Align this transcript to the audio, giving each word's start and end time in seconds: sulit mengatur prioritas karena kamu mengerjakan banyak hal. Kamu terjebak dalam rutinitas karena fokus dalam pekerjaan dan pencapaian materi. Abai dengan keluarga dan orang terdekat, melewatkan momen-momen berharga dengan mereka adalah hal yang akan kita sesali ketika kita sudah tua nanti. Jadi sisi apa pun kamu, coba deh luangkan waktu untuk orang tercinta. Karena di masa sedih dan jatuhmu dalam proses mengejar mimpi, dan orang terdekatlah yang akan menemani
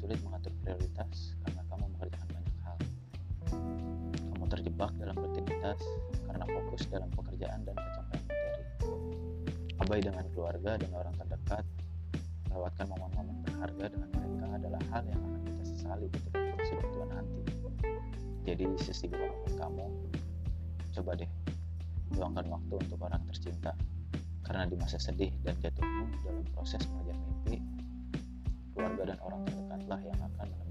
sulit 0.00 0.16
mengatur 0.24 0.48
prioritas 0.64 1.36
karena 1.44 1.60
kamu 1.68 1.84
mengerjakan 1.92 2.28
banyak 2.32 2.58
hal. 2.64 2.78
Kamu 4.32 4.44
terjebak 4.48 4.90
dalam 4.96 5.16
rutinitas 5.20 5.80
karena 6.24 6.44
fokus 6.48 6.82
dalam 6.88 7.10
pekerjaan 7.12 7.60
dan 7.68 7.76
pencapaian 7.76 8.24
materi. 8.24 8.64
Abai 9.76 10.00
dengan 10.00 10.24
keluarga 10.32 10.80
dan 10.80 10.90
orang 10.96 11.14
terdekat, 11.20 11.64
melewatkan 12.48 12.86
momen-momen 12.88 13.36
berharga 13.44 13.84
dengan 13.92 14.08
mereka 14.16 14.46
adalah 14.56 14.82
hal 14.88 15.02
yang 15.04 15.20
akan 15.20 15.40
kita 15.44 15.62
sesali 15.68 16.06
ketika 16.08 16.38
kita 16.40 16.62
sudah 16.64 16.86
tua 16.96 17.06
nanti. 17.12 17.42
Jadi 18.48 18.64
sisi 18.80 19.06
apa 19.12 19.36
pun 19.36 19.52
kamu, 19.60 19.86
coba 20.96 21.10
deh 21.20 21.30
luangkan 22.16 22.46
waktu 22.48 22.74
untuk 22.88 22.98
orang 23.04 23.22
tercinta. 23.28 23.76
Karena 24.48 24.64
di 24.66 24.74
masa 24.80 24.98
sedih 24.98 25.30
dan 25.44 25.54
jatuhmu 25.62 26.08
dalam 26.26 26.42
proses 26.50 26.82
mengejar 26.90 27.14
mimpi, 27.14 27.62
dan 29.04 29.18
orang 29.24 29.40
terdekatlah 29.48 30.00
yang 30.04 30.18
akan 30.18 30.46
menemani 30.48 30.69